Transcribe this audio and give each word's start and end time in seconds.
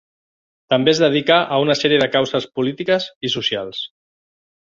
També 0.73 0.89
es 0.93 1.01
dedica 1.03 1.35
a 1.57 1.59
una 1.65 1.75
sèrie 1.81 1.99
de 2.03 2.09
causes 2.15 2.49
polítiques 2.59 3.07
i 3.29 3.33
socials. 3.35 3.85